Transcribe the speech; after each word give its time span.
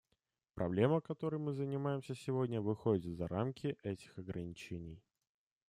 Проблема, 0.55 0.99
которой 0.99 1.37
мы 1.37 1.53
занимаемся 1.53 2.15
сегодня, 2.15 2.59
выходит 2.59 3.13
за 3.15 3.27
рамки 3.27 3.77
этих 3.83 4.17
ограничений. 4.17 4.99